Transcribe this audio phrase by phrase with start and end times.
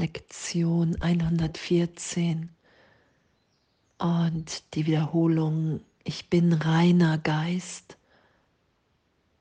[0.00, 2.48] Lektion 114
[3.98, 7.98] und die Wiederholung, ich bin reiner Geist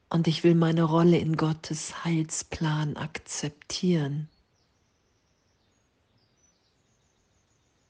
[0.09, 4.27] und ich will meine Rolle in Gottes Heilsplan akzeptieren.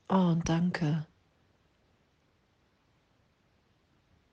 [0.08, 1.08] Oh, und danke.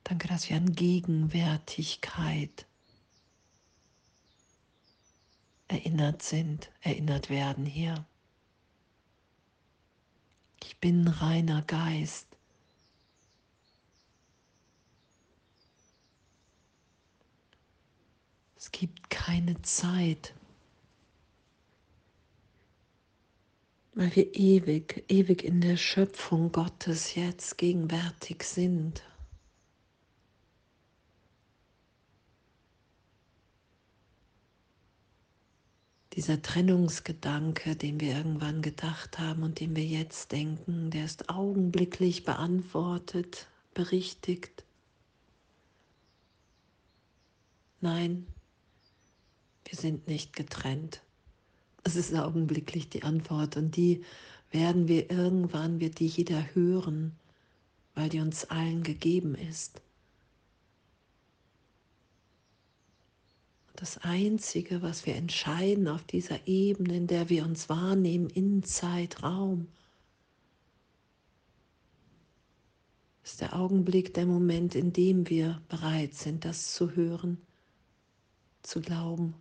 [0.05, 2.67] Danke, dass wir an Gegenwärtigkeit
[5.69, 8.05] erinnert sind, erinnert werden hier.
[10.77, 12.37] Ich bin reiner Geist.
[18.59, 20.35] Es gibt keine Zeit,
[23.95, 29.03] weil wir ewig, ewig in der Schöpfung Gottes jetzt gegenwärtig sind.
[36.17, 42.25] Dieser Trennungsgedanke, den wir irgendwann gedacht haben und den wir jetzt denken, der ist augenblicklich
[42.25, 44.65] beantwortet, berichtigt.
[47.83, 48.27] Nein,
[49.67, 51.03] wir sind nicht getrennt.
[51.85, 54.03] Es ist augenblicklich die Antwort und die
[54.51, 57.15] werden wir irgendwann, wird die jeder hören,
[57.95, 59.83] weil die uns allen gegeben ist.
[63.77, 69.69] Das Einzige, was wir entscheiden auf dieser Ebene, in der wir uns wahrnehmen, in Zeitraum,
[73.23, 77.37] ist der Augenblick, der Moment, in dem wir bereit sind, das zu hören,
[78.63, 79.35] zu glauben,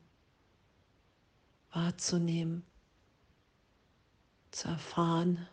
[1.71, 2.63] wahrzunehmen,
[4.51, 5.47] zu erfahren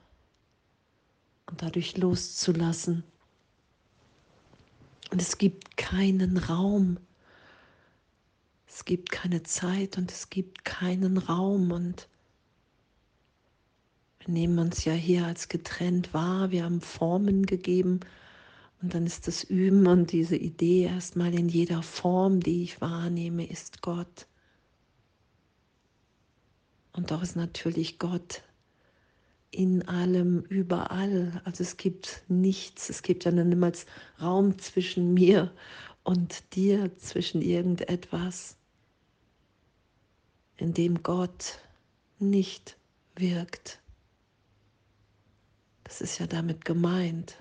[1.46, 3.04] und dadurch loszulassen.
[5.12, 6.98] Und es gibt keinen Raum,
[8.74, 12.08] es gibt keine Zeit und es gibt keinen Raum und
[14.20, 18.00] wir nehmen uns ja hier als getrennt wahr, wir haben Formen gegeben
[18.80, 23.46] und dann ist das Üben und diese Idee erstmal in jeder Form, die ich wahrnehme,
[23.46, 24.26] ist Gott.
[26.92, 28.42] Und doch ist natürlich Gott
[29.50, 31.42] in allem, überall.
[31.44, 33.86] Also es gibt nichts, es gibt ja niemals
[34.20, 35.52] Raum zwischen mir
[36.04, 38.56] und dir, zwischen irgendetwas
[40.62, 41.58] in dem Gott
[42.20, 42.76] nicht
[43.16, 43.80] wirkt.
[45.82, 47.36] Das ist ja damit gemeint.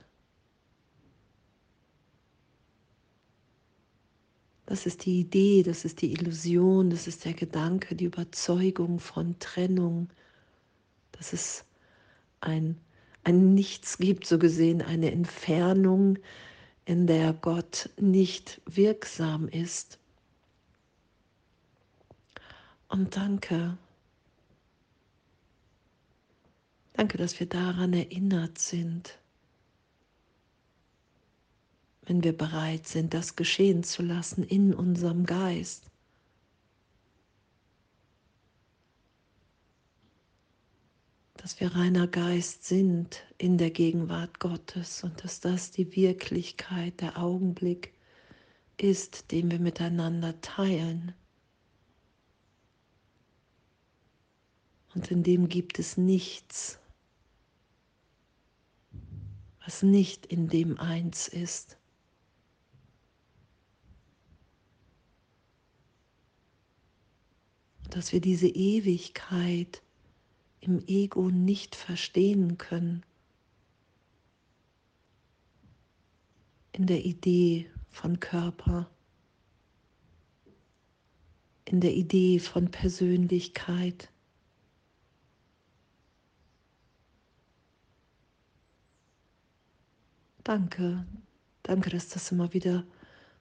[4.65, 9.37] Das ist die Idee, das ist die Illusion, das ist der Gedanke, die Überzeugung von
[9.37, 10.09] Trennung,
[11.11, 11.65] dass es
[12.39, 12.79] ein,
[13.23, 16.17] ein Nichts gibt, so gesehen eine Entfernung,
[16.85, 20.00] in der Gott nicht wirksam ist.
[22.91, 23.77] Und danke.
[26.91, 29.17] Danke, dass wir daran erinnert sind,
[32.01, 35.89] wenn wir bereit sind, das geschehen zu lassen in unserem Geist.
[41.37, 47.17] Dass wir reiner Geist sind in der Gegenwart Gottes und dass das die Wirklichkeit, der
[47.17, 47.93] Augenblick
[48.75, 51.15] ist, den wir miteinander teilen.
[54.93, 56.79] Und in dem gibt es nichts,
[59.63, 61.77] was nicht in dem eins ist.
[67.89, 69.81] Dass wir diese Ewigkeit
[70.59, 73.03] im Ego nicht verstehen können.
[76.73, 78.89] In der Idee von Körper,
[81.65, 84.10] in der Idee von Persönlichkeit.
[90.43, 91.05] Danke,
[91.63, 92.83] danke, dass das immer wieder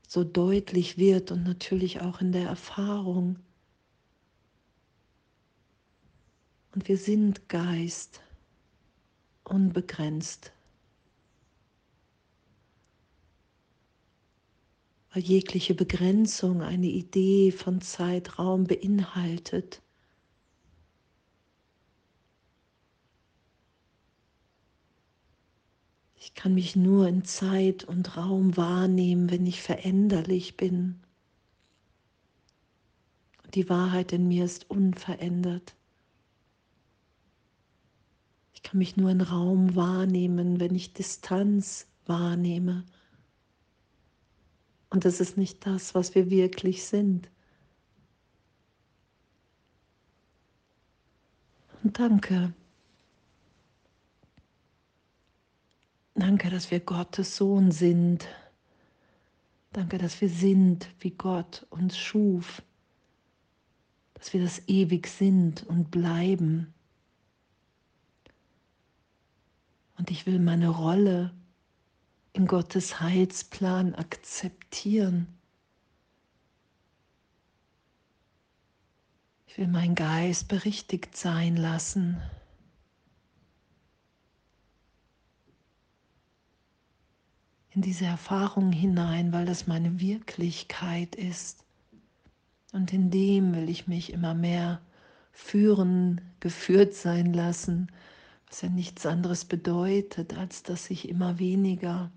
[0.06, 3.38] so deutlich wird und natürlich auch in der Erfahrung.
[6.74, 8.20] Und wir sind Geist,
[9.44, 10.52] unbegrenzt.
[15.12, 19.82] Weil jegliche Begrenzung eine Idee von Zeitraum beinhaltet.
[26.34, 31.00] Ich kann mich nur in Zeit und Raum wahrnehmen, wenn ich veränderlich bin.
[33.54, 35.74] Die Wahrheit in mir ist unverändert.
[38.54, 42.84] Ich kann mich nur in Raum wahrnehmen, wenn ich Distanz wahrnehme.
[44.90, 47.30] Und das ist nicht das, was wir wirklich sind.
[51.82, 52.52] Und danke.
[56.30, 58.28] Danke, dass wir Gottes Sohn sind.
[59.72, 62.62] Danke, dass wir sind, wie Gott uns schuf.
[64.14, 66.72] Dass wir das ewig sind und bleiben.
[69.98, 71.34] Und ich will meine Rolle
[72.32, 75.26] in Gottes Heilsplan akzeptieren.
[79.48, 82.22] Ich will meinen Geist berichtigt sein lassen.
[87.72, 91.64] In diese Erfahrung hinein, weil das meine Wirklichkeit ist.
[92.72, 94.80] Und in dem will ich mich immer mehr
[95.32, 97.90] führen, geführt sein lassen,
[98.48, 102.10] was ja nichts anderes bedeutet, als dass ich immer weniger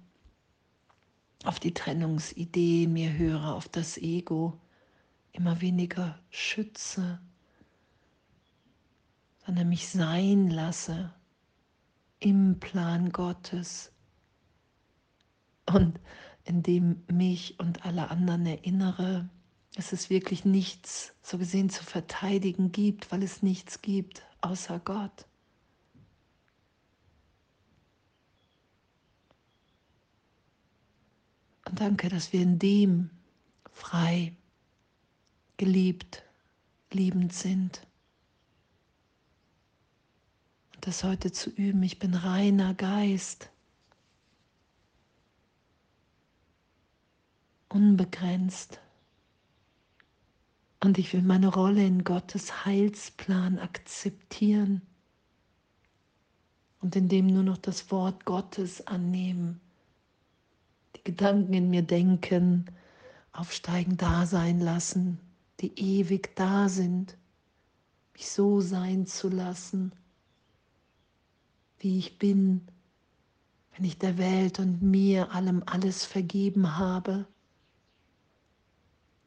[1.44, 4.60] auf die Trennungsidee mir höre, auf das Ego,
[5.34, 7.20] immer weniger schütze,
[9.46, 11.14] sondern mich sein lasse
[12.20, 13.93] im Plan Gottes
[15.66, 16.00] und
[16.46, 19.30] indem mich und alle anderen erinnere,
[19.76, 25.26] dass es wirklich nichts so gesehen zu verteidigen gibt, weil es nichts gibt außer Gott.
[31.66, 33.10] Und danke, dass wir in dem
[33.72, 34.36] frei,
[35.58, 36.24] geliebt,
[36.92, 37.88] liebend sind.
[40.76, 43.50] Und das heute zu üben, ich bin reiner Geist,
[47.74, 48.80] unbegrenzt.
[50.80, 54.82] Und ich will meine Rolle in Gottes Heilsplan akzeptieren
[56.82, 59.62] und in dem nur noch das Wort Gottes annehmen
[60.96, 62.66] die Gedanken in mir denken,
[63.32, 65.20] aufsteigen, da sein lassen,
[65.60, 67.18] die ewig da sind,
[68.14, 69.92] mich so sein zu lassen,
[71.80, 72.68] wie ich bin,
[73.76, 77.26] wenn ich der Welt und mir allem alles vergeben habe,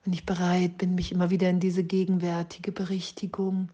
[0.06, 3.70] wenn ich bereit bin, mich immer wieder in diese gegenwärtige Berichtigung,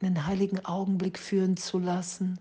[0.00, 2.40] in den heiligen Augenblick führen zu lassen.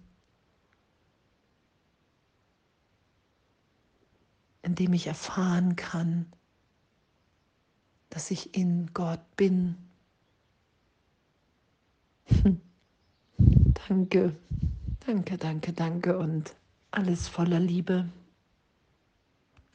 [4.63, 6.27] in dem ich erfahren kann,
[8.09, 9.75] dass ich in Gott bin.
[13.87, 14.35] danke,
[15.05, 16.55] danke, danke, danke und
[16.91, 18.07] alles voller Liebe.